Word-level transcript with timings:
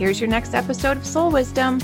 Here's 0.00 0.18
your 0.18 0.30
next 0.30 0.54
episode 0.54 0.96
of 0.96 1.04
Soul 1.04 1.30
Wisdom. 1.30 1.78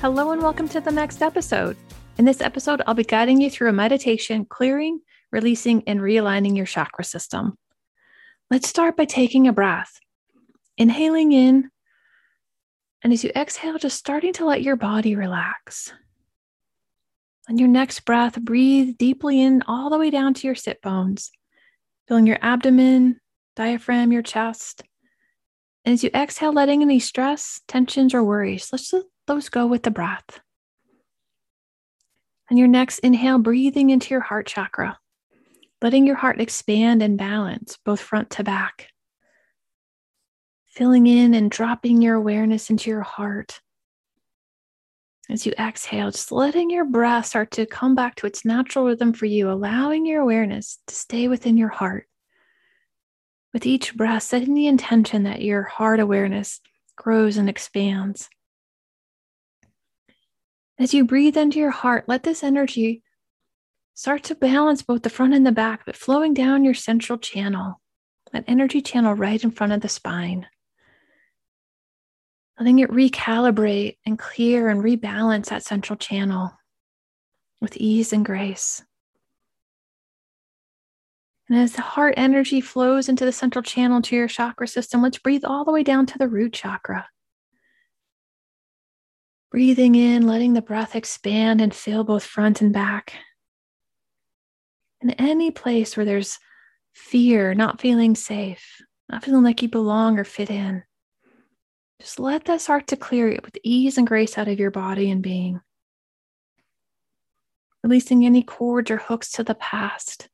Hello, 0.00 0.32
and 0.32 0.42
welcome 0.42 0.68
to 0.70 0.80
the 0.80 0.90
next 0.90 1.22
episode. 1.22 1.76
In 2.18 2.24
this 2.24 2.40
episode, 2.40 2.82
I'll 2.84 2.94
be 2.94 3.04
guiding 3.04 3.40
you 3.40 3.48
through 3.48 3.68
a 3.68 3.72
meditation 3.72 4.44
clearing, 4.44 5.02
releasing, 5.30 5.84
and 5.86 6.00
realigning 6.00 6.56
your 6.56 6.66
chakra 6.66 7.04
system. 7.04 7.56
Let's 8.50 8.68
start 8.68 8.96
by 8.96 9.04
taking 9.04 9.46
a 9.46 9.52
breath, 9.52 10.00
inhaling 10.76 11.30
in, 11.30 11.70
and 13.04 13.12
as 13.12 13.22
you 13.22 13.30
exhale, 13.36 13.78
just 13.78 13.96
starting 13.96 14.32
to 14.32 14.44
let 14.44 14.62
your 14.62 14.74
body 14.74 15.14
relax. 15.14 15.92
On 17.48 17.56
your 17.56 17.68
next 17.68 18.00
breath, 18.00 18.34
breathe 18.40 18.98
deeply 18.98 19.40
in 19.40 19.62
all 19.68 19.90
the 19.90 19.98
way 19.98 20.10
down 20.10 20.34
to 20.34 20.48
your 20.48 20.56
sit 20.56 20.82
bones, 20.82 21.30
filling 22.08 22.26
your 22.26 22.38
abdomen, 22.42 23.20
diaphragm, 23.54 24.10
your 24.10 24.22
chest. 24.22 24.82
And 25.84 25.94
as 25.94 26.04
you 26.04 26.10
exhale, 26.14 26.52
letting 26.52 26.82
any 26.82 27.00
stress, 27.00 27.60
tensions, 27.66 28.12
or 28.12 28.22
worries, 28.22 28.68
let's 28.72 28.92
let 28.92 29.04
those 29.26 29.48
go 29.48 29.66
with 29.66 29.82
the 29.82 29.90
breath. 29.90 30.40
And 32.50 32.58
your 32.58 32.68
next 32.68 32.98
inhale, 32.98 33.38
breathing 33.38 33.90
into 33.90 34.12
your 34.12 34.20
heart 34.20 34.46
chakra, 34.46 34.98
letting 35.80 36.06
your 36.06 36.16
heart 36.16 36.40
expand 36.40 37.02
and 37.02 37.16
balance 37.16 37.78
both 37.84 38.00
front 38.00 38.30
to 38.30 38.44
back. 38.44 38.88
Filling 40.66 41.06
in 41.06 41.32
and 41.32 41.50
dropping 41.50 42.02
your 42.02 42.16
awareness 42.16 42.70
into 42.70 42.90
your 42.90 43.02
heart. 43.02 43.60
As 45.30 45.46
you 45.46 45.52
exhale, 45.58 46.10
just 46.10 46.32
letting 46.32 46.70
your 46.70 46.84
breath 46.84 47.26
start 47.26 47.52
to 47.52 47.64
come 47.64 47.94
back 47.94 48.16
to 48.16 48.26
its 48.26 48.44
natural 48.44 48.84
rhythm 48.84 49.12
for 49.12 49.26
you, 49.26 49.48
allowing 49.48 50.04
your 50.04 50.20
awareness 50.20 50.78
to 50.88 50.94
stay 50.94 51.28
within 51.28 51.56
your 51.56 51.68
heart. 51.68 52.08
With 53.52 53.66
each 53.66 53.96
breath, 53.96 54.22
setting 54.22 54.54
the 54.54 54.68
intention 54.68 55.24
that 55.24 55.42
your 55.42 55.62
heart 55.64 55.98
awareness 55.98 56.60
grows 56.96 57.36
and 57.36 57.48
expands. 57.48 58.28
As 60.78 60.94
you 60.94 61.04
breathe 61.04 61.36
into 61.36 61.58
your 61.58 61.70
heart, 61.70 62.04
let 62.06 62.22
this 62.22 62.42
energy 62.42 63.02
start 63.94 64.22
to 64.24 64.34
balance 64.34 64.82
both 64.82 65.02
the 65.02 65.10
front 65.10 65.34
and 65.34 65.46
the 65.46 65.52
back, 65.52 65.84
but 65.84 65.96
flowing 65.96 66.32
down 66.32 66.64
your 66.64 66.74
central 66.74 67.18
channel, 67.18 67.80
that 68.32 68.44
energy 68.46 68.80
channel 68.80 69.14
right 69.14 69.42
in 69.42 69.50
front 69.50 69.72
of 69.72 69.80
the 69.80 69.88
spine. 69.88 70.46
Letting 72.58 72.78
it 72.78 72.90
recalibrate 72.90 73.96
and 74.06 74.18
clear 74.18 74.68
and 74.68 74.82
rebalance 74.82 75.46
that 75.46 75.64
central 75.64 75.96
channel 75.96 76.52
with 77.60 77.76
ease 77.76 78.12
and 78.12 78.24
grace. 78.24 78.82
And 81.50 81.58
as 81.58 81.72
the 81.72 81.82
heart 81.82 82.14
energy 82.16 82.60
flows 82.60 83.08
into 83.08 83.24
the 83.24 83.32
central 83.32 83.64
channel 83.64 84.00
to 84.02 84.14
your 84.14 84.28
chakra 84.28 84.68
system, 84.68 85.02
let's 85.02 85.18
breathe 85.18 85.44
all 85.44 85.64
the 85.64 85.72
way 85.72 85.82
down 85.82 86.06
to 86.06 86.16
the 86.16 86.28
root 86.28 86.52
chakra. 86.52 87.08
Breathing 89.50 89.96
in, 89.96 90.28
letting 90.28 90.52
the 90.52 90.62
breath 90.62 90.94
expand 90.94 91.60
and 91.60 91.74
fill 91.74 92.04
both 92.04 92.22
front 92.22 92.60
and 92.60 92.72
back. 92.72 93.14
In 95.00 95.10
any 95.10 95.50
place 95.50 95.96
where 95.96 96.06
there's 96.06 96.38
fear, 96.92 97.52
not 97.52 97.80
feeling 97.80 98.14
safe, 98.14 98.80
not 99.08 99.24
feeling 99.24 99.42
like 99.42 99.60
you 99.60 99.68
belong 99.68 100.20
or 100.20 100.24
fit 100.24 100.50
in, 100.50 100.84
just 102.00 102.20
let 102.20 102.44
that 102.44 102.60
start 102.60 102.86
to 102.88 102.96
clear 102.96 103.28
it 103.28 103.44
with 103.44 103.58
ease 103.64 103.98
and 103.98 104.06
grace 104.06 104.38
out 104.38 104.46
of 104.46 104.60
your 104.60 104.70
body 104.70 105.10
and 105.10 105.20
being. 105.20 105.60
Releasing 107.82 108.24
any 108.24 108.44
cords 108.44 108.88
or 108.88 108.98
hooks 108.98 109.32
to 109.32 109.42
the 109.42 109.56
past 109.56 110.28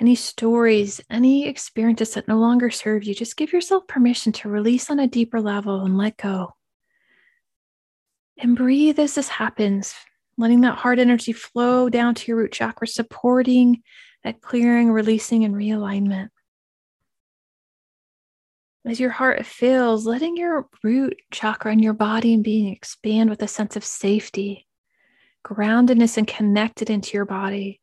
any 0.00 0.14
stories, 0.14 1.00
any 1.10 1.46
experiences 1.46 2.14
that 2.14 2.26
no 2.26 2.38
longer 2.38 2.70
serve 2.70 3.04
you, 3.04 3.14
just 3.14 3.36
give 3.36 3.52
yourself 3.52 3.86
permission 3.86 4.32
to 4.32 4.48
release 4.48 4.90
on 4.90 4.98
a 4.98 5.06
deeper 5.06 5.40
level 5.40 5.84
and 5.84 5.98
let 5.98 6.16
go. 6.16 6.54
And 8.38 8.56
breathe 8.56 8.98
as 8.98 9.14
this 9.14 9.28
happens, 9.28 9.94
letting 10.38 10.62
that 10.62 10.78
heart 10.78 10.98
energy 10.98 11.32
flow 11.32 11.90
down 11.90 12.14
to 12.14 12.26
your 12.28 12.38
root 12.38 12.52
chakra, 12.52 12.86
supporting 12.86 13.82
that 14.24 14.40
clearing, 14.40 14.90
releasing, 14.90 15.44
and 15.44 15.54
realignment. 15.54 16.28
As 18.86 18.98
your 18.98 19.10
heart 19.10 19.44
fills, 19.44 20.06
letting 20.06 20.38
your 20.38 20.66
root 20.82 21.18
chakra 21.30 21.72
and 21.72 21.84
your 21.84 21.92
body 21.92 22.32
and 22.32 22.42
being 22.42 22.72
expand 22.72 23.28
with 23.28 23.42
a 23.42 23.48
sense 23.48 23.76
of 23.76 23.84
safety, 23.84 24.66
groundedness, 25.46 26.16
and 26.16 26.26
connected 26.26 26.88
into 26.88 27.18
your 27.18 27.26
body 27.26 27.79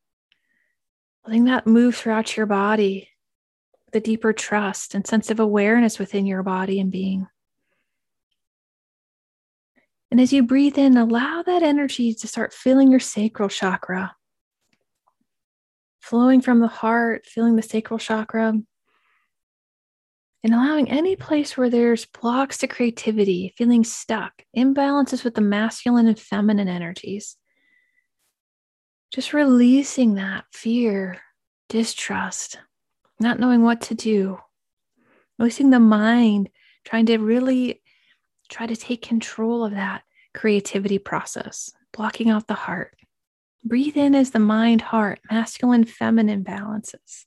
letting 1.28 1.44
that 1.44 1.68
move 1.68 1.96
throughout 1.96 2.38
your 2.38 2.46
body, 2.46 3.10
the 3.92 4.00
deeper 4.00 4.32
trust 4.32 4.96
and 4.96 5.06
sense 5.06 5.30
of 5.30 5.42
awareness 5.42 6.00
within 6.00 6.26
your 6.26 6.42
body 6.42 6.80
and 6.80 6.90
being. 6.90 7.28
And 10.10 10.22
as 10.22 10.32
you 10.32 10.44
breathe 10.44 10.78
in, 10.78 10.96
allow 10.96 11.44
that 11.44 11.64
energy 11.64 12.14
to 12.14 12.28
start 12.28 12.54
filling 12.54 12.92
your 12.92 13.02
sacral 13.02 13.50
chakra, 13.50 14.16
flowing 16.00 16.40
from 16.40 16.62
the 16.62 16.68
heart, 16.68 17.26
filling 17.26 17.58
the 17.58 17.62
sacral 17.62 18.00
chakra, 18.00 18.54
and 20.44 20.54
allowing 20.54 20.90
any 20.90 21.18
place 21.18 21.58
where 21.58 21.70
there's 21.70 22.06
blocks 22.06 22.60
to 22.60 22.68
creativity, 22.68 23.54
feeling 23.58 23.84
stuck, 23.84 24.44
imbalances 24.56 25.26
with 25.26 25.36
the 25.36 25.42
masculine 25.42 26.08
and 26.08 26.18
feminine 26.18 26.70
energies, 26.70 27.36
just 29.14 29.34
releasing 29.34 30.16
that 30.16 30.46
fear, 30.52 31.18
distrust, 31.70 32.60
not 33.20 33.40
knowing 33.40 33.64
what 33.64 33.82
to 33.82 33.96
do, 33.96 34.38
releasing 35.40 35.70
the 35.70 35.80
mind, 35.80 36.50
trying 36.84 37.06
to 37.08 37.18
really 37.18 37.82
try 38.50 38.66
to 38.66 38.76
take 38.76 39.02
control 39.02 39.66
of 39.66 39.74
that 39.74 40.04
creativity 40.34 41.00
process, 41.00 41.72
blocking 41.94 42.30
out 42.30 42.48
the 42.48 42.54
heart. 42.54 42.96
Breathe 43.64 43.98
in 43.98 44.16
as 44.16 44.32
the 44.32 44.40
mind 44.40 44.82
heart, 44.82 45.20
masculine, 45.30 45.84
feminine 45.84 46.44
balances. 46.44 47.26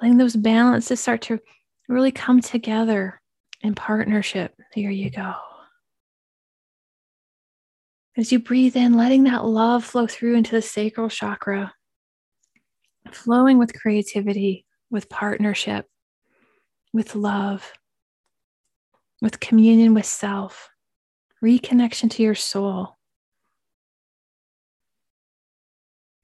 Letting 0.00 0.18
those 0.18 0.36
balances 0.36 1.00
start 1.00 1.22
to 1.22 1.40
really 1.88 2.12
come 2.12 2.40
together 2.40 3.20
in 3.62 3.74
partnership. 3.74 4.54
Here 4.72 4.90
you 4.90 5.10
go. 5.10 5.34
As 8.18 8.32
you 8.32 8.40
breathe 8.40 8.76
in, 8.76 8.94
letting 8.94 9.22
that 9.24 9.44
love 9.44 9.84
flow 9.84 10.08
through 10.08 10.34
into 10.34 10.50
the 10.50 10.60
sacral 10.60 11.08
chakra, 11.08 11.72
flowing 13.12 13.58
with 13.58 13.80
creativity, 13.80 14.66
with 14.90 15.08
partnership, 15.08 15.86
with 16.92 17.14
love, 17.14 17.72
with 19.22 19.38
communion 19.38 19.94
with 19.94 20.04
self, 20.04 20.68
reconnection 21.44 22.10
to 22.10 22.24
your 22.24 22.34
soul. 22.34 22.96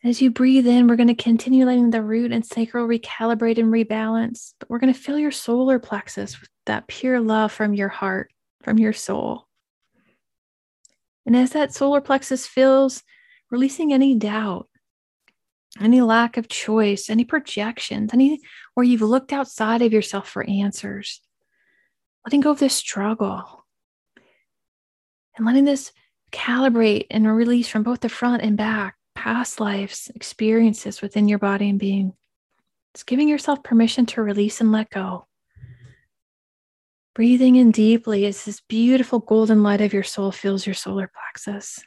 As 0.03 0.21
you 0.21 0.33
breathe 0.33 0.67
in, 0.67 0.89
we're 0.89 0.97
going 0.97 1.07
to 1.07 1.15
continue 1.15 1.65
letting 1.65 1.91
the 1.91 2.03
root 2.03 2.33
and 2.33 2.45
sacral 2.45 2.89
recalibrate 2.89 3.59
and 3.59 3.73
rebalance, 3.73 4.55
but 4.59 4.69
we're 4.69 4.81
going 4.81 4.93
to 4.93 4.99
fill 4.99 5.21
your 5.21 5.31
solar 5.31 5.79
plexus 5.79 6.41
with 6.41 6.51
that 6.67 6.89
pure 6.89 7.21
love 7.21 7.53
from 7.53 7.73
your 7.73 7.89
heart, 7.89 8.33
from 8.65 8.81
your 8.81 8.93
soul. 8.93 9.47
And 11.27 11.37
as 11.37 11.51
that 11.51 11.73
solar 11.73 12.01
plexus 12.01 12.47
fills, 12.47 13.03
releasing 13.51 13.93
any 13.93 14.15
doubt, 14.15 14.69
any 15.81 16.01
lack 16.01 16.37
of 16.37 16.49
choice, 16.49 17.11
any 17.11 17.25
projections, 17.25 18.13
any 18.13 18.41
where 18.75 18.85
you've 18.85 19.03
looked 19.03 19.33
outside 19.33 19.83
of 19.83 19.93
yourself 19.93 20.29
for 20.29 20.49
answers, 20.49 21.21
letting 22.25 22.41
go 22.41 22.51
of 22.51 22.59
this 22.59 22.75
struggle 22.75 23.65
and 25.37 25.47
letting 25.47 25.65
this 25.65 25.93
calibrate 26.33 27.07
and 27.11 27.27
release 27.27 27.69
from 27.69 27.83
both 27.83 28.01
the 28.01 28.09
front 28.09 28.43
and 28.43 28.57
back, 28.57 28.97
past 29.15 29.61
lives, 29.61 30.11
experiences 30.15 31.01
within 31.01 31.29
your 31.29 31.39
body 31.39 31.69
and 31.69 31.79
being. 31.79 32.13
It's 32.93 33.03
giving 33.03 33.29
yourself 33.29 33.63
permission 33.65 34.07
to 34.07 34.23
release 34.23 34.61
and 34.61 34.71
let 34.71 34.91
go. 34.91 35.27
Breathing 37.15 37.57
in 37.57 37.71
deeply 37.71 38.27
as 38.27 38.45
this 38.45 38.61
beautiful 38.61 39.21
golden 39.21 39.63
light 39.63 39.81
of 39.81 39.93
your 39.93 40.03
soul 40.03 40.33
fills 40.33 40.67
your 40.67 40.75
solar 40.75 41.09
plexus. 41.09 41.81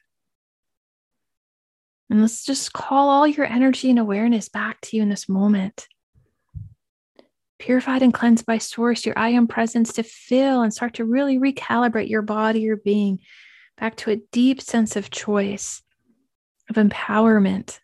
And 2.10 2.22
let's 2.22 2.46
just 2.46 2.72
call 2.72 3.10
all 3.10 3.28
your 3.28 3.46
energy 3.46 3.90
and 3.90 4.00
awareness 4.00 4.48
back 4.48 4.80
to 4.82 4.96
you 4.96 5.04
in 5.04 5.10
this 5.10 5.28
moment. 5.28 5.88
purified 7.60 8.02
and 8.02 8.14
cleansed 8.14 8.46
by 8.46 8.58
source, 8.58 9.06
your 9.06 9.18
I 9.18 9.30
am 9.30 9.48
presence 9.48 9.94
to 9.94 10.04
fill 10.04 10.62
and 10.62 10.74
start 10.74 10.96
to 10.96 11.06
really 11.06 11.38
recalibrate 11.38 12.10
your 12.10 12.22
body, 12.22 12.62
your 12.62 12.78
being 12.78 13.20
back 13.78 13.96
to 13.98 14.12
a 14.12 14.22
deep 14.32 14.62
sense 14.62 14.96
of 14.96 15.10
choice, 15.10 15.82
of 16.70 16.76
empowerment, 16.76 17.80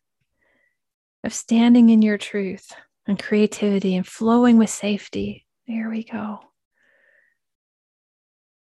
of 1.23 1.33
standing 1.33 1.89
in 1.89 2.01
your 2.01 2.17
truth 2.17 2.71
and 3.07 3.21
creativity 3.21 3.95
and 3.95 4.05
flowing 4.05 4.57
with 4.57 4.69
safety. 4.69 5.45
There 5.67 5.89
we 5.89 6.03
go. 6.03 6.39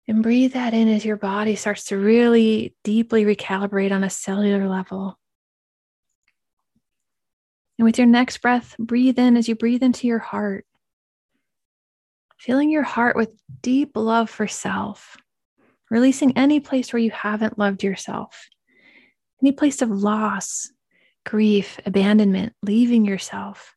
And 0.07 0.21
breathe 0.21 0.53
that 0.53 0.73
in 0.73 0.87
as 0.87 1.03
your 1.03 1.17
body 1.17 1.55
starts 1.55 1.85
to 1.85 1.97
really 1.97 2.75
deeply 2.83 3.25
recalibrate 3.25 3.91
on 3.91 4.03
a 4.03 4.09
cellular 4.09 4.67
level. 4.67 5.17
And 7.77 7.85
with 7.85 7.97
your 7.97 8.07
next 8.07 8.37
breath, 8.37 8.75
breathe 8.77 9.17
in 9.17 9.35
as 9.35 9.49
you 9.49 9.55
breathe 9.55 9.83
into 9.83 10.07
your 10.07 10.19
heart, 10.19 10.65
filling 12.37 12.69
your 12.69 12.83
heart 12.83 13.15
with 13.15 13.29
deep 13.61 13.91
love 13.95 14.29
for 14.29 14.47
self, 14.47 15.17
releasing 15.89 16.37
any 16.37 16.59
place 16.59 16.93
where 16.93 17.01
you 17.01 17.11
haven't 17.11 17.57
loved 17.57 17.83
yourself, 17.83 18.47
any 19.41 19.51
place 19.51 19.81
of 19.81 19.89
loss, 19.89 20.71
grief, 21.25 21.79
abandonment, 21.85 22.53
leaving 22.61 23.05
yourself. 23.05 23.75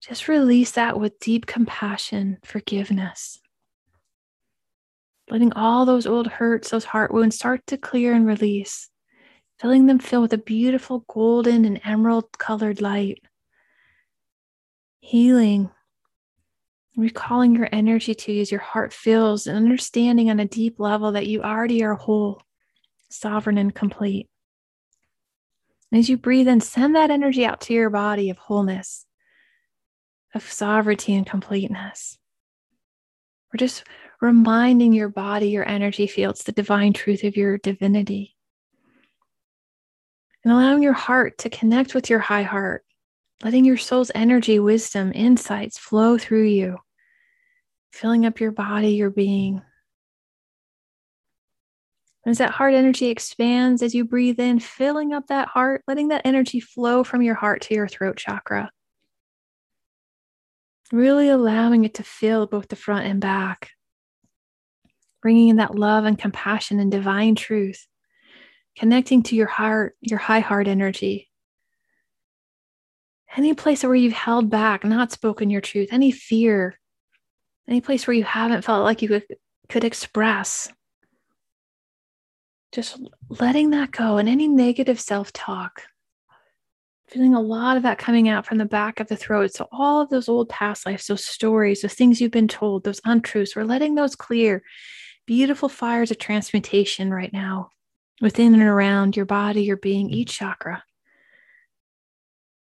Just 0.00 0.28
release 0.28 0.72
that 0.72 1.00
with 1.00 1.18
deep 1.18 1.46
compassion, 1.46 2.38
forgiveness. 2.44 3.40
Letting 5.30 5.52
all 5.54 5.86
those 5.86 6.06
old 6.06 6.26
hurts, 6.26 6.70
those 6.70 6.84
heart 6.84 7.12
wounds 7.12 7.36
start 7.36 7.66
to 7.68 7.78
clear 7.78 8.12
and 8.12 8.26
release, 8.26 8.90
filling 9.58 9.86
them 9.86 9.98
fill 9.98 10.20
with 10.20 10.32
a 10.32 10.38
beautiful 10.38 11.04
golden 11.08 11.64
and 11.64 11.80
emerald 11.84 12.26
colored 12.38 12.80
light. 12.80 13.22
Healing, 15.00 15.70
recalling 16.96 17.54
your 17.54 17.68
energy 17.72 18.14
to 18.14 18.32
you 18.32 18.42
as 18.42 18.50
your 18.50 18.60
heart 18.60 18.92
fills 18.92 19.46
and 19.46 19.56
understanding 19.56 20.30
on 20.30 20.40
a 20.40 20.44
deep 20.44 20.78
level 20.78 21.12
that 21.12 21.26
you 21.26 21.42
already 21.42 21.82
are 21.82 21.94
whole, 21.94 22.42
sovereign, 23.10 23.58
and 23.58 23.74
complete. 23.74 24.28
And 25.90 25.98
as 25.98 26.08
you 26.08 26.16
breathe 26.16 26.48
in, 26.48 26.60
send 26.60 26.96
that 26.96 27.10
energy 27.10 27.44
out 27.46 27.60
to 27.62 27.72
your 27.72 27.90
body 27.90 28.28
of 28.28 28.38
wholeness, 28.38 29.06
of 30.34 30.50
sovereignty 30.50 31.14
and 31.14 31.26
completeness. 31.26 32.18
We're 33.52 33.58
just 33.58 33.84
reminding 34.24 34.94
your 34.94 35.10
body, 35.10 35.50
your 35.50 35.68
energy 35.68 36.06
fields, 36.06 36.44
the 36.44 36.52
divine 36.52 36.94
truth 36.94 37.24
of 37.24 37.36
your 37.36 37.58
divinity. 37.58 38.34
And 40.42 40.52
allowing 40.52 40.82
your 40.82 40.94
heart 40.94 41.36
to 41.38 41.50
connect 41.50 41.94
with 41.94 42.08
your 42.08 42.20
high 42.20 42.42
heart, 42.42 42.86
letting 43.42 43.66
your 43.66 43.76
soul's 43.76 44.10
energy, 44.14 44.58
wisdom, 44.58 45.12
insights 45.14 45.76
flow 45.76 46.16
through 46.16 46.44
you, 46.44 46.78
filling 47.92 48.24
up 48.24 48.40
your 48.40 48.50
body, 48.50 48.92
your 48.94 49.10
being. 49.10 49.60
As 52.24 52.38
that 52.38 52.50
heart 52.50 52.72
energy 52.72 53.08
expands 53.08 53.82
as 53.82 53.94
you 53.94 54.06
breathe 54.06 54.40
in, 54.40 54.58
filling 54.58 55.12
up 55.12 55.26
that 55.26 55.48
heart, 55.48 55.82
letting 55.86 56.08
that 56.08 56.22
energy 56.24 56.60
flow 56.60 57.04
from 57.04 57.20
your 57.20 57.34
heart 57.34 57.60
to 57.62 57.74
your 57.74 57.88
throat 57.88 58.16
chakra. 58.16 58.70
Really 60.92 61.28
allowing 61.28 61.84
it 61.84 61.92
to 61.94 62.02
fill 62.02 62.46
both 62.46 62.68
the 62.68 62.76
front 62.76 63.04
and 63.04 63.20
back, 63.20 63.72
bringing 65.24 65.48
in 65.48 65.56
that 65.56 65.74
love 65.74 66.04
and 66.04 66.18
compassion 66.18 66.78
and 66.78 66.92
divine 66.92 67.34
truth, 67.34 67.88
connecting 68.76 69.22
to 69.22 69.34
your 69.34 69.46
heart, 69.46 69.96
your 70.02 70.18
high 70.18 70.40
heart 70.40 70.68
energy. 70.68 71.30
Any 73.34 73.54
place 73.54 73.82
where 73.82 73.94
you've 73.94 74.12
held 74.12 74.50
back, 74.50 74.84
not 74.84 75.12
spoken 75.12 75.48
your 75.48 75.62
truth, 75.62 75.88
any 75.90 76.10
fear, 76.10 76.78
any 77.66 77.80
place 77.80 78.06
where 78.06 78.14
you 78.14 78.22
haven't 78.22 78.66
felt 78.66 78.84
like 78.84 79.00
you 79.00 79.08
could, 79.08 79.24
could 79.70 79.82
express 79.82 80.70
just 82.70 83.00
letting 83.30 83.70
that 83.70 83.92
go 83.92 84.18
and 84.18 84.28
any 84.28 84.46
negative 84.46 85.00
self 85.00 85.32
talk. 85.32 85.84
Feeling 87.08 87.34
a 87.34 87.40
lot 87.40 87.78
of 87.78 87.84
that 87.84 87.96
coming 87.96 88.28
out 88.28 88.44
from 88.44 88.58
the 88.58 88.66
back 88.66 89.00
of 89.00 89.08
the 89.08 89.16
throat. 89.16 89.54
So, 89.54 89.68
all 89.72 90.02
of 90.02 90.10
those 90.10 90.28
old 90.28 90.50
past 90.50 90.84
lives, 90.84 91.06
those 91.06 91.24
stories, 91.24 91.80
those 91.80 91.94
things 91.94 92.20
you've 92.20 92.30
been 92.30 92.46
told, 92.46 92.84
those 92.84 93.00
untruths, 93.06 93.56
we're 93.56 93.64
letting 93.64 93.94
those 93.94 94.14
clear. 94.14 94.62
Beautiful 95.26 95.68
fires 95.68 96.10
of 96.10 96.18
transmutation 96.18 97.12
right 97.12 97.32
now 97.32 97.70
within 98.20 98.54
and 98.54 98.62
around 98.62 99.16
your 99.16 99.26
body, 99.26 99.62
your 99.64 99.76
being, 99.76 100.08
mm. 100.08 100.12
each 100.12 100.38
chakra. 100.38 100.84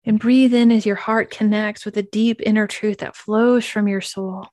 And 0.04 0.18
breathe 0.18 0.52
in 0.52 0.72
as 0.72 0.84
your 0.84 0.96
heart 0.96 1.30
connects 1.30 1.84
with 1.84 1.96
a 1.96 2.02
deep 2.02 2.40
inner 2.44 2.66
truth 2.66 2.98
that 2.98 3.16
flows 3.16 3.64
from 3.64 3.86
your 3.88 4.00
soul, 4.00 4.48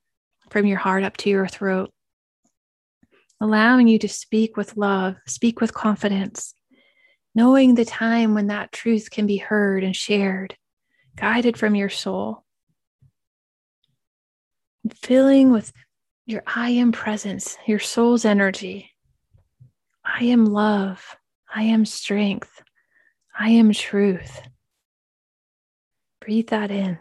from 0.49 0.65
your 0.65 0.77
heart 0.77 1.03
up 1.03 1.17
to 1.17 1.29
your 1.29 1.47
throat 1.47 1.91
allowing 3.41 3.87
you 3.87 3.99
to 3.99 4.09
speak 4.09 4.57
with 4.57 4.77
love, 4.77 5.15
speak 5.25 5.61
with 5.61 5.73
confidence, 5.73 6.53
knowing 7.33 7.75
the 7.75 7.85
time 7.85 8.33
when 8.33 8.47
that 8.47 8.71
truth 8.71 9.09
can 9.09 9.25
be 9.25 9.37
heard 9.37 9.83
and 9.83 9.95
shared, 9.95 10.55
guided 11.15 11.57
from 11.57 11.75
your 11.75 11.89
soul. 11.89 12.43
Filling 14.95 15.51
with 15.51 15.71
your 16.29 16.43
I 16.45 16.69
am 16.69 16.91
presence, 16.91 17.57
your 17.65 17.79
soul's 17.79 18.23
energy. 18.23 18.91
I 20.05 20.25
am 20.25 20.45
love. 20.45 21.17
I 21.53 21.63
am 21.63 21.85
strength. 21.85 22.61
I 23.37 23.49
am 23.49 23.73
truth. 23.73 24.39
Breathe 26.21 26.49
that 26.49 26.69
in. 26.69 26.99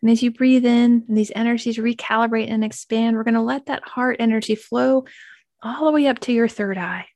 And 0.00 0.10
as 0.10 0.22
you 0.22 0.30
breathe 0.30 0.64
in 0.64 1.04
and 1.06 1.16
these 1.16 1.32
energies 1.34 1.76
recalibrate 1.76 2.50
and 2.50 2.64
expand, 2.64 3.16
we're 3.16 3.22
going 3.22 3.34
to 3.34 3.42
let 3.42 3.66
that 3.66 3.86
heart 3.86 4.16
energy 4.18 4.54
flow 4.54 5.04
all 5.62 5.84
the 5.84 5.92
way 5.92 6.06
up 6.06 6.20
to 6.20 6.32
your 6.32 6.48
third 6.48 6.78
eye. 6.78 7.06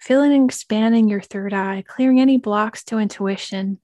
Filling 0.00 0.32
and 0.32 0.50
expanding 0.50 1.08
your 1.08 1.20
third 1.20 1.54
eye, 1.54 1.84
clearing 1.86 2.20
any 2.20 2.36
blocks 2.36 2.82
to 2.84 2.98
intuition, 2.98 3.78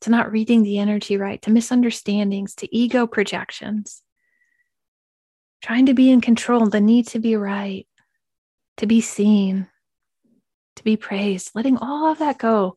to 0.00 0.10
not 0.10 0.32
reading 0.32 0.64
the 0.64 0.78
energy 0.78 1.16
right, 1.16 1.40
to 1.42 1.52
misunderstandings, 1.52 2.56
to 2.56 2.76
ego 2.76 3.06
projections. 3.06 4.02
Trying 5.62 5.86
to 5.86 5.94
be 5.94 6.10
in 6.10 6.20
control, 6.20 6.66
the 6.66 6.80
need 6.80 7.08
to 7.08 7.18
be 7.18 7.36
right, 7.36 7.86
to 8.78 8.86
be 8.86 9.00
seen, 9.00 9.68
to 10.76 10.84
be 10.84 10.96
praised, 10.96 11.50
letting 11.54 11.76
all 11.76 12.10
of 12.10 12.18
that 12.18 12.38
go 12.38 12.76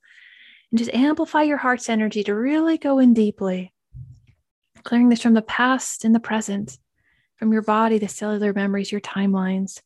and 0.72 0.78
just 0.78 0.94
amplify 0.94 1.44
your 1.44 1.58
heart's 1.58 1.90
energy 1.90 2.24
to 2.24 2.36
really 2.36 2.78
go 2.78 3.00
in 3.00 3.14
deeply 3.14 3.74
clearing 4.84 5.10
this 5.10 5.22
from 5.22 5.34
the 5.34 5.42
past 5.42 6.06
and 6.06 6.14
the 6.14 6.20
present, 6.20 6.78
from 7.36 7.52
your 7.52 7.62
body, 7.62 7.98
the 7.98 8.08
cellular 8.08 8.54
memories, 8.54 8.92
your 8.92 9.02
timelines. 9.02 9.82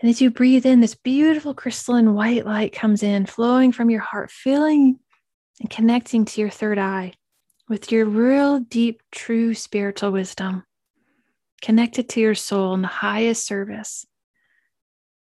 And 0.00 0.10
as 0.10 0.20
you 0.20 0.30
breathe 0.30 0.66
in, 0.66 0.80
this 0.80 0.94
beautiful 0.94 1.54
crystalline 1.54 2.14
white 2.14 2.44
light 2.44 2.72
comes 2.72 3.02
in, 3.02 3.26
flowing 3.26 3.72
from 3.72 3.90
your 3.90 4.00
heart, 4.00 4.30
filling 4.30 4.98
and 5.60 5.70
connecting 5.70 6.24
to 6.24 6.40
your 6.40 6.50
third 6.50 6.78
eye 6.78 7.12
with 7.68 7.90
your 7.90 8.06
real, 8.06 8.60
deep, 8.60 9.02
true 9.10 9.54
spiritual 9.54 10.12
wisdom, 10.12 10.64
connected 11.62 12.08
to 12.10 12.20
your 12.20 12.34
soul 12.34 12.74
in 12.74 12.82
the 12.82 12.88
highest 12.88 13.46
service, 13.46 14.06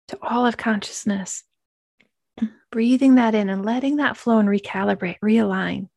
to 0.09 0.19
all 0.23 0.47
of 0.47 0.57
consciousness. 0.57 1.45
Breathing 2.71 3.14
that 3.14 3.35
in 3.35 3.49
and 3.49 3.64
letting 3.64 3.97
that 3.97 4.16
flow 4.16 4.38
and 4.38 4.49
recalibrate, 4.49 5.19
realign 5.23 5.88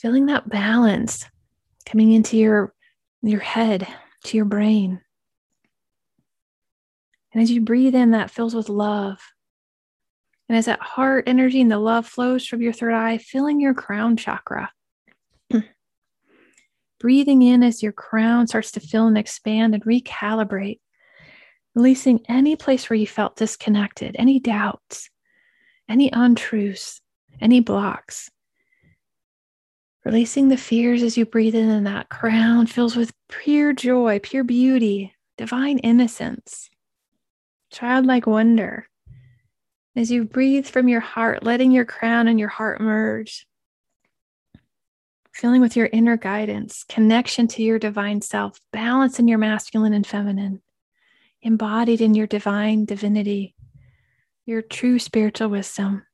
feeling 0.00 0.26
that 0.26 0.48
balance 0.48 1.26
coming 1.84 2.12
into 2.12 2.36
your 2.36 2.72
your 3.22 3.40
head 3.40 3.86
to 4.24 4.36
your 4.36 4.46
brain 4.46 4.98
and 7.32 7.42
as 7.42 7.50
you 7.50 7.60
breathe 7.60 7.94
in 7.94 8.12
that 8.12 8.30
fills 8.30 8.54
with 8.54 8.70
love 8.70 9.20
and 10.50 10.56
as 10.58 10.64
that 10.64 10.80
heart 10.82 11.28
energy 11.28 11.60
and 11.60 11.70
the 11.70 11.78
love 11.78 12.08
flows 12.08 12.44
from 12.44 12.60
your 12.60 12.72
third 12.72 12.92
eye 12.92 13.18
filling 13.18 13.60
your 13.60 13.72
crown 13.72 14.16
chakra. 14.16 14.72
Breathing 16.98 17.42
in 17.42 17.62
as 17.62 17.84
your 17.84 17.92
crown 17.92 18.48
starts 18.48 18.72
to 18.72 18.80
fill 18.80 19.06
and 19.06 19.16
expand 19.16 19.74
and 19.76 19.84
recalibrate 19.84 20.80
releasing 21.76 22.20
any 22.28 22.56
place 22.56 22.90
where 22.90 22.96
you 22.96 23.06
felt 23.06 23.36
disconnected 23.36 24.16
any 24.18 24.40
doubts 24.40 25.08
any 25.88 26.10
untruths 26.12 27.00
any 27.40 27.60
blocks. 27.60 28.28
Releasing 30.04 30.48
the 30.48 30.56
fears 30.56 31.04
as 31.04 31.16
you 31.16 31.26
breathe 31.26 31.54
in, 31.54 31.68
and 31.68 31.86
that 31.86 32.08
crown 32.08 32.66
fills 32.66 32.96
with 32.96 33.12
pure 33.28 33.72
joy, 33.72 34.18
pure 34.18 34.42
beauty, 34.42 35.14
divine 35.38 35.78
innocence, 35.78 36.68
childlike 37.70 38.26
wonder. 38.26 38.89
As 40.00 40.10
you 40.10 40.24
breathe 40.24 40.64
from 40.64 40.88
your 40.88 41.00
heart, 41.00 41.42
letting 41.42 41.72
your 41.72 41.84
crown 41.84 42.26
and 42.26 42.40
your 42.40 42.48
heart 42.48 42.80
merge, 42.80 43.46
feeling 45.30 45.60
with 45.60 45.76
your 45.76 45.90
inner 45.92 46.16
guidance, 46.16 46.86
connection 46.88 47.46
to 47.48 47.62
your 47.62 47.78
divine 47.78 48.22
self, 48.22 48.58
balance 48.72 49.18
in 49.18 49.28
your 49.28 49.36
masculine 49.36 49.92
and 49.92 50.06
feminine, 50.06 50.62
embodied 51.42 52.00
in 52.00 52.14
your 52.14 52.26
divine 52.26 52.86
divinity, 52.86 53.54
your 54.46 54.62
true 54.62 54.98
spiritual 54.98 55.50
wisdom. 55.50 56.06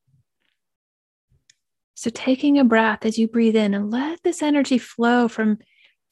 So, 1.95 2.11
taking 2.11 2.59
a 2.59 2.65
breath 2.65 3.07
as 3.07 3.21
you 3.21 3.29
breathe 3.29 3.55
in 3.55 3.73
and 3.73 3.93
let 3.93 4.21
this 4.25 4.43
energy 4.43 4.79
flow 4.79 5.29
from 5.29 5.59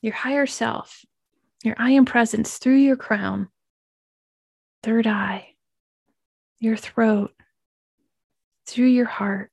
your 0.01 0.15
higher 0.15 0.47
self, 0.47 1.05
your 1.65 1.75
I 1.77 1.91
am 1.91 2.05
presence 2.05 2.57
through 2.57 2.77
your 2.77 2.97
crown, 2.97 3.49
third 4.85 5.09
eye, 5.09 5.57
your 6.61 6.77
throat, 6.77 7.33
through 8.67 8.87
your 8.87 9.07
heart, 9.07 9.51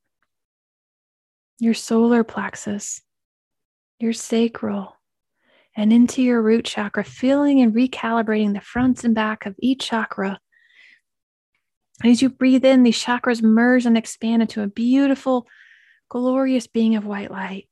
your 1.60 1.74
solar 1.74 2.24
plexus, 2.24 3.02
your 4.00 4.14
sacral, 4.14 4.98
and 5.76 5.94
into 5.94 6.22
your 6.22 6.42
root 6.42 6.66
chakra, 6.66 7.04
feeling 7.04 7.62
and 7.62 7.74
recalibrating 7.74 8.54
the 8.54 8.62
fronts 8.62 9.04
and 9.04 9.16
back 9.16 9.46
of 9.46 9.56
each 9.60 9.88
chakra. 9.88 10.40
As 12.04 12.22
you 12.22 12.30
breathe 12.30 12.66
in, 12.66 12.84
these 12.84 13.02
chakras 13.02 13.44
merge 13.44 13.86
and 13.86 13.98
expand 13.98 14.42
into 14.42 14.64
a 14.64 14.68
beautiful, 14.68 15.48
glorious 16.10 16.68
being 16.68 16.96
of 16.96 17.06
white 17.06 17.32
light. 17.32 17.68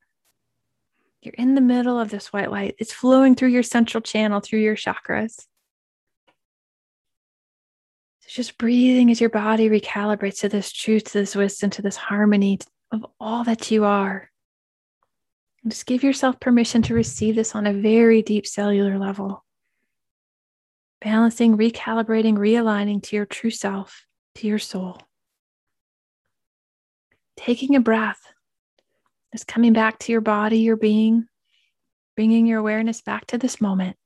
You're 1.21 1.33
in 1.37 1.55
the 1.55 1.61
middle 1.61 1.99
of 1.99 2.09
this 2.09 2.31
white 2.31 2.51
light. 2.51 2.75
It's 2.79 2.93
flowing 2.93 3.35
through 3.35 3.49
your 3.49 3.63
central 3.63 4.01
channel, 4.01 4.39
through 4.39 4.59
your 4.59 4.75
chakras. 4.75 5.47
Just 8.29 8.59
breathing 8.59 9.09
as 9.09 9.19
your 9.19 9.31
body 9.31 9.69
recalibrates 9.69 10.41
to 10.41 10.49
this 10.49 10.71
truth, 10.71 11.05
to 11.05 11.13
this 11.13 11.35
wisdom, 11.35 11.71
to 11.71 11.81
this 11.81 11.95
harmony 11.95 12.59
of 12.91 13.03
all 13.19 13.43
that 13.43 13.71
you 13.71 13.85
are. 13.85 14.29
Just 15.67 15.87
give 15.87 16.03
yourself 16.03 16.39
permission 16.39 16.83
to 16.83 16.93
receive 16.93 17.35
this 17.35 17.55
on 17.55 17.65
a 17.65 17.73
very 17.73 18.21
deep 18.21 18.45
cellular 18.45 18.99
level. 18.99 19.43
Balancing, 21.01 21.57
recalibrating, 21.57 22.35
realigning 22.35 23.01
to 23.03 23.15
your 23.15 23.25
true 23.25 23.49
self, 23.49 24.05
to 24.35 24.47
your 24.47 24.59
soul. 24.59 25.01
Taking 27.35 27.75
a 27.75 27.79
breath, 27.79 28.21
just 29.33 29.47
coming 29.47 29.73
back 29.73 29.97
to 29.99 30.11
your 30.11 30.21
body, 30.21 30.59
your 30.59 30.77
being, 30.77 31.27
bringing 32.15 32.45
your 32.45 32.59
awareness 32.59 33.01
back 33.01 33.25
to 33.27 33.39
this 33.39 33.59
moment. 33.59 33.97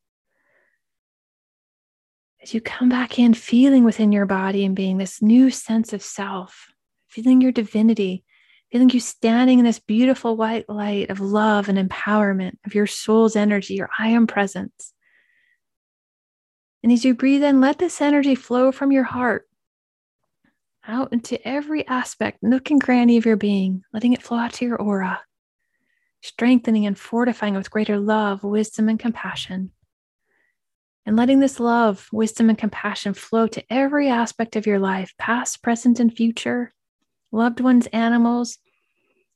As 2.44 2.54
you 2.54 2.60
come 2.60 2.90
back 2.90 3.18
in, 3.18 3.34
feeling 3.34 3.86
within 3.86 4.12
your 4.12 4.26
body 4.26 4.66
and 4.66 4.76
being 4.76 4.98
this 4.98 5.22
new 5.22 5.50
sense 5.50 5.94
of 5.94 6.04
self, 6.04 6.68
feeling 7.08 7.40
your 7.40 7.54
divinity, 7.54 8.26
feeling 8.70 8.90
you 8.90 9.00
standing 9.00 9.60
in 9.60 9.66
this 9.66 9.80
beautiful 9.80 10.36
white 10.36 10.68
light 10.68 11.10
of 11.10 11.22
love 11.22 11.70
and 11.70 11.78
empowerment 11.78 12.58
of 12.66 12.76
your 12.76 12.86
soul's 12.86 13.38
energy, 13.38 13.76
your 13.76 13.90
I 13.98 14.10
am 14.10 14.28
presence. 14.28 14.94
And 16.84 16.92
as 16.92 17.06
you 17.06 17.16
breathe 17.16 17.44
in, 17.46 17.62
let 17.62 17.80
this 17.80 18.02
energy 18.02 18.36
flow 18.36 18.74
from 18.74 18.92
your 18.92 19.06
heart 19.06 19.48
out 20.86 21.14
into 21.14 21.42
every 21.48 21.88
aspect, 21.88 22.44
nook 22.44 22.70
and 22.72 22.84
cranny 22.84 23.16
of 23.16 23.26
your 23.26 23.38
being, 23.38 23.86
letting 23.94 24.12
it 24.12 24.22
flow 24.22 24.40
out 24.40 24.52
to 24.56 24.66
your 24.66 24.76
aura, 24.76 25.22
strengthening 26.22 26.86
and 26.86 27.00
fortifying 27.00 27.54
with 27.54 27.72
greater 27.72 27.98
love, 27.98 28.44
wisdom, 28.44 28.90
and 28.90 29.00
compassion. 29.00 29.72
And 31.06 31.18
letting 31.18 31.40
this 31.40 31.60
love, 31.60 32.08
wisdom, 32.14 32.50
and 32.50 32.58
compassion 32.58 33.14
flow 33.14 33.48
to 33.48 33.64
every 33.70 34.08
aspect 34.08 34.56
of 34.56 34.66
your 34.66 34.80
life, 34.80 35.14
past, 35.18 35.62
present, 35.62 36.00
and 36.00 36.16
future, 36.16 36.74
loved 37.32 37.60
ones, 37.60 37.88
animals, 37.88 38.58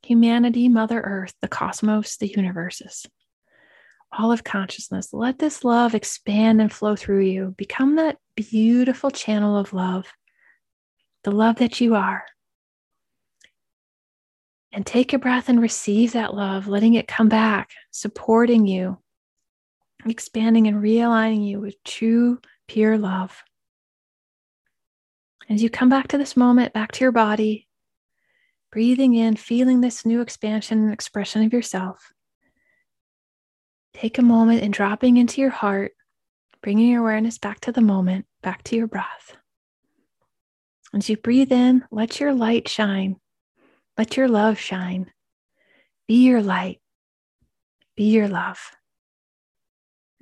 humanity, 0.02 0.70
Mother 0.70 1.02
Earth, 1.02 1.34
the 1.42 1.50
cosmos, 1.50 2.18
the 2.18 2.28
universes, 2.28 3.06
all 4.12 4.32
of 4.32 4.46
consciousness. 4.46 5.10
Let 5.12 5.40
this 5.40 5.66
love 5.66 5.94
expand 5.94 6.62
and 6.62 6.72
flow 6.72 6.96
through 6.96 7.26
you. 7.26 7.54
Become 7.58 7.98
that 7.98 8.18
beautiful 8.36 9.12
channel 9.12 9.58
of 9.58 9.74
love, 9.74 10.14
the 11.24 11.32
love 11.32 11.58
that 11.58 11.82
you 11.82 11.96
are. 11.96 12.24
And 14.72 14.86
take 14.86 15.12
a 15.12 15.20
breath 15.20 15.50
and 15.50 15.62
receive 15.62 16.14
that 16.14 16.34
love, 16.34 16.68
letting 16.68 16.94
it 16.94 17.08
come 17.08 17.30
back, 17.30 17.72
supporting 17.92 18.68
you, 18.68 19.00
expanding 20.06 20.68
and 20.68 20.82
realigning 20.82 21.48
you 21.48 21.60
with 21.60 21.84
true, 21.84 22.40
pure 22.68 22.98
love. 22.98 23.44
As 25.50 25.64
you 25.64 25.70
come 25.70 25.90
back 25.90 26.10
to 26.10 26.18
this 26.18 26.36
moment, 26.36 26.74
back 26.74 26.92
to 26.94 27.06
your 27.06 27.12
body, 27.12 27.68
breathing 28.72 29.16
in, 29.16 29.36
feeling 29.36 29.82
this 29.82 30.06
new 30.06 30.22
expansion 30.22 30.80
and 30.84 30.94
expression 30.94 31.44
of 31.44 31.54
yourself. 31.54 32.12
Take 33.94 34.18
a 34.18 34.22
moment 34.24 34.62
and 34.62 34.74
dropping 34.74 35.18
into 35.18 35.42
your 35.42 35.50
heart, 35.50 35.94
bringing 36.62 36.90
your 36.90 37.02
awareness 37.02 37.38
back 37.38 37.62
to 37.62 37.72
the 37.72 37.82
moment, 37.82 38.26
back 38.44 38.64
to 38.64 38.76
your 38.76 38.88
breath. 38.88 39.38
As 40.94 41.10
you 41.10 41.18
breathe 41.18 41.52
in, 41.52 41.84
let 41.92 42.20
your 42.20 42.34
light 42.34 42.68
shine. 42.68 43.16
Let 43.98 44.18
your 44.18 44.28
love 44.28 44.60
shine. 44.60 45.12
Be 46.08 46.26
your 46.26 46.42
light. 46.42 46.80
Be 47.96 48.06
your 48.06 48.28
love. 48.28 48.77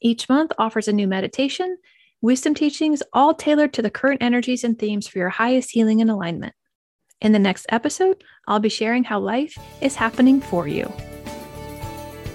Each 0.01 0.29
month 0.29 0.53
offers 0.59 0.89
a 0.89 0.93
new 0.93 1.07
meditation, 1.07 1.79
wisdom 2.21 2.55
teachings, 2.55 3.03
all 3.13 3.35
tailored 3.35 3.73
to 3.75 3.83
the 3.83 3.91
current 3.91 4.23
energies 4.23 4.65
and 4.65 4.79
themes 4.79 5.07
for 5.07 5.19
your 5.19 5.29
highest 5.29 5.71
healing 5.71 6.01
and 6.01 6.11
alignment. 6.11 6.55
In 7.25 7.33
the 7.33 7.38
next 7.38 7.64
episode, 7.71 8.23
I'll 8.47 8.61
be 8.61 8.69
sharing 8.69 9.02
how 9.02 9.19
life 9.19 9.59
is 9.81 9.97
happening 9.97 10.43
for 10.43 10.69
you. 10.69 10.93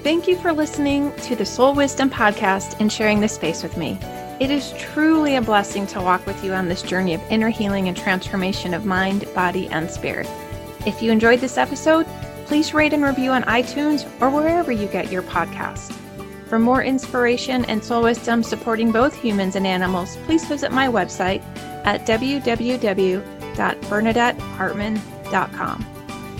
Thank 0.01 0.27
you 0.27 0.35
for 0.35 0.51
listening 0.51 1.15
to 1.17 1.35
the 1.35 1.45
Soul 1.45 1.75
Wisdom 1.75 2.09
Podcast 2.09 2.75
and 2.79 2.91
sharing 2.91 3.19
this 3.19 3.35
space 3.35 3.61
with 3.61 3.77
me. 3.77 3.99
It 4.39 4.49
is 4.49 4.73
truly 4.79 5.35
a 5.35 5.43
blessing 5.43 5.85
to 5.87 6.01
walk 6.01 6.25
with 6.25 6.43
you 6.43 6.53
on 6.53 6.69
this 6.69 6.81
journey 6.81 7.13
of 7.13 7.21
inner 7.29 7.49
healing 7.49 7.87
and 7.87 7.95
transformation 7.95 8.73
of 8.73 8.87
mind, 8.87 9.25
body, 9.35 9.67
and 9.67 9.91
spirit. 9.91 10.27
If 10.87 11.03
you 11.03 11.11
enjoyed 11.11 11.39
this 11.39 11.59
episode, 11.59 12.07
please 12.47 12.73
rate 12.73 12.93
and 12.93 13.03
review 13.03 13.29
on 13.29 13.43
iTunes 13.43 14.09
or 14.19 14.31
wherever 14.31 14.71
you 14.71 14.87
get 14.87 15.11
your 15.11 15.21
podcast. 15.21 15.93
For 16.47 16.57
more 16.57 16.81
inspiration 16.81 17.63
and 17.65 17.83
soul 17.83 18.01
wisdom 18.01 18.41
supporting 18.41 18.91
both 18.91 19.13
humans 19.13 19.55
and 19.55 19.67
animals, 19.67 20.17
please 20.25 20.45
visit 20.45 20.71
my 20.71 20.87
website 20.87 21.43
at 21.85 22.07
www 22.07 23.38
www.bernadettehartman.com. 23.59 25.85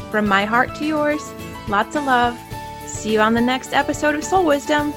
From 0.10 0.28
my 0.28 0.46
heart 0.46 0.74
to 0.76 0.86
yours, 0.86 1.22
lots 1.68 1.96
of 1.96 2.06
love. 2.06 2.40
See 2.88 3.14
you 3.14 3.20
on 3.20 3.34
the 3.34 3.42
next 3.42 3.74
episode 3.74 4.16
of 4.16 4.24
Soul 4.24 4.46
Wisdom. 4.46 4.94